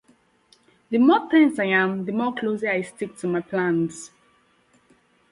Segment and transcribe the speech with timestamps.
[0.89, 4.09] the more tense I am, the more closely I stick to my plans.